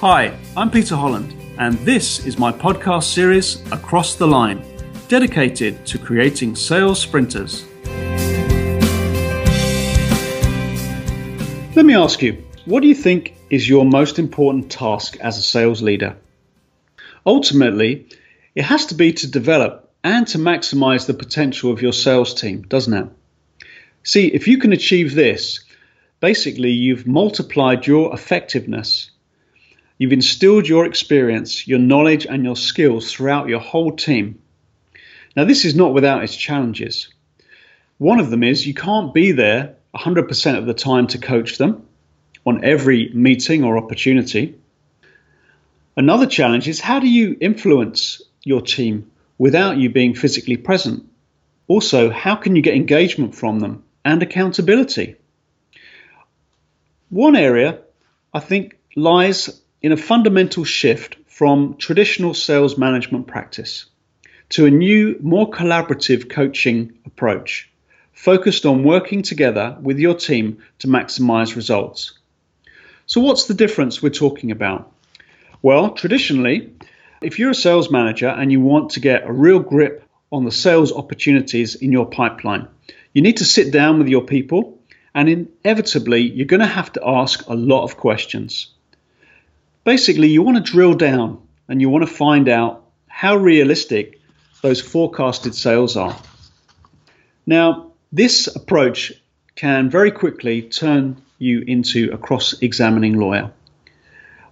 [0.00, 4.64] Hi, I'm Peter Holland, and this is my podcast series, Across the Line,
[5.08, 7.64] dedicated to creating sales sprinters.
[11.74, 15.42] Let me ask you, what do you think is your most important task as a
[15.42, 16.16] sales leader?
[17.26, 18.06] Ultimately,
[18.54, 22.62] it has to be to develop and to maximize the potential of your sales team,
[22.62, 23.08] doesn't it?
[24.04, 25.64] See, if you can achieve this,
[26.20, 29.10] basically you've multiplied your effectiveness
[29.98, 34.40] You've instilled your experience, your knowledge, and your skills throughout your whole team.
[35.36, 37.08] Now, this is not without its challenges.
[37.98, 41.86] One of them is you can't be there 100% of the time to coach them
[42.46, 44.56] on every meeting or opportunity.
[45.96, 51.04] Another challenge is how do you influence your team without you being physically present?
[51.66, 55.16] Also, how can you get engagement from them and accountability?
[57.10, 57.80] One area
[58.32, 63.86] I think lies in a fundamental shift from traditional sales management practice
[64.48, 67.70] to a new, more collaborative coaching approach
[68.12, 72.18] focused on working together with your team to maximize results.
[73.06, 74.92] So, what's the difference we're talking about?
[75.62, 76.72] Well, traditionally,
[77.22, 80.50] if you're a sales manager and you want to get a real grip on the
[80.50, 82.66] sales opportunities in your pipeline,
[83.12, 84.78] you need to sit down with your people
[85.14, 88.74] and inevitably you're going to have to ask a lot of questions
[89.88, 94.20] basically you want to drill down and you want to find out how realistic
[94.60, 96.14] those forecasted sales are.
[97.46, 99.14] Now, this approach
[99.54, 103.50] can very quickly turn you into a cross examining lawyer.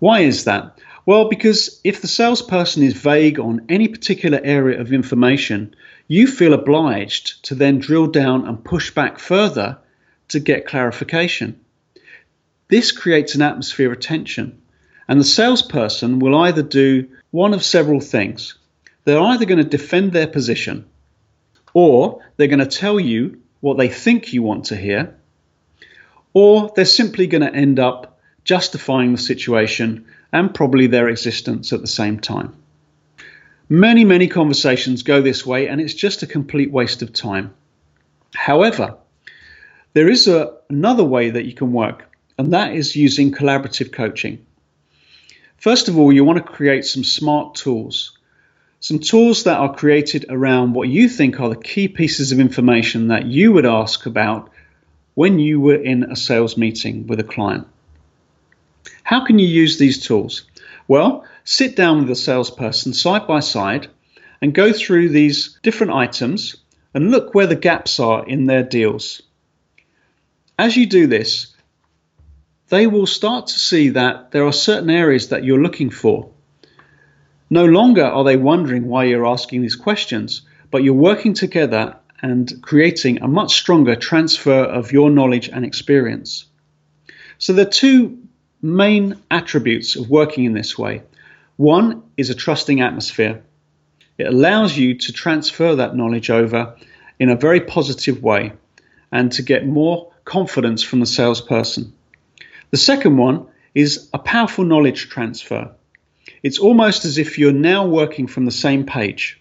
[0.00, 0.78] Why is that?
[1.06, 5.74] Well, because if the salesperson is vague on any particular area of information,
[6.08, 9.78] you feel obliged to then drill down and push back further
[10.28, 11.58] to get clarification.
[12.68, 14.58] This creates an atmosphere of tension
[15.12, 18.54] and the salesperson will either do one of several things.
[19.04, 20.86] They're either going to defend their position,
[21.74, 25.14] or they're going to tell you what they think you want to hear,
[26.32, 31.82] or they're simply going to end up justifying the situation and probably their existence at
[31.82, 32.56] the same time.
[33.68, 37.52] Many, many conversations go this way, and it's just a complete waste of time.
[38.34, 38.96] However,
[39.92, 44.46] there is a, another way that you can work, and that is using collaborative coaching.
[45.62, 48.18] First of all, you want to create some smart tools.
[48.80, 53.06] Some tools that are created around what you think are the key pieces of information
[53.08, 54.50] that you would ask about
[55.14, 57.68] when you were in a sales meeting with a client.
[59.04, 60.46] How can you use these tools?
[60.88, 63.86] Well, sit down with a salesperson side by side
[64.40, 66.56] and go through these different items
[66.92, 69.22] and look where the gaps are in their deals.
[70.58, 71.51] As you do this,
[72.72, 76.30] they will start to see that there are certain areas that you're looking for.
[77.50, 80.40] No longer are they wondering why you're asking these questions,
[80.70, 86.46] but you're working together and creating a much stronger transfer of your knowledge and experience.
[87.36, 88.16] So, there are two
[88.62, 91.02] main attributes of working in this way.
[91.56, 93.42] One is a trusting atmosphere.
[94.16, 96.74] It allows you to transfer that knowledge over
[97.18, 98.54] in a very positive way
[99.10, 101.92] and to get more confidence from the salesperson.
[102.72, 105.72] The second one is a powerful knowledge transfer.
[106.42, 109.38] It's almost as if you're now working from the same page.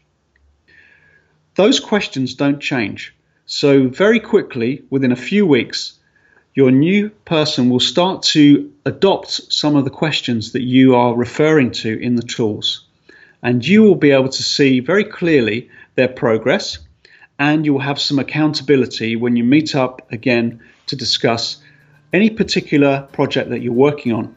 [1.55, 3.15] Those questions don't change.
[3.45, 5.97] So, very quickly, within a few weeks,
[6.55, 11.71] your new person will start to adopt some of the questions that you are referring
[11.71, 12.85] to in the tools.
[13.41, 16.79] And you will be able to see very clearly their progress,
[17.39, 21.61] and you will have some accountability when you meet up again to discuss
[22.13, 24.35] any particular project that you're working on.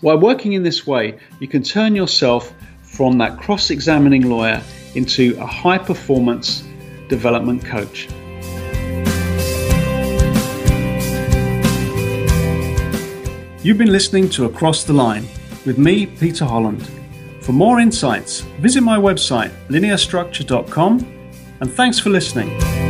[0.00, 4.62] While working in this way, you can turn yourself from that cross examining lawyer
[4.94, 6.62] into a high performance
[7.08, 8.08] development coach.
[13.62, 15.26] You've been listening to Across the Line
[15.66, 16.88] with me, Peter Holland.
[17.42, 21.18] For more insights, visit my website linearstructure.com
[21.60, 22.87] and thanks for listening.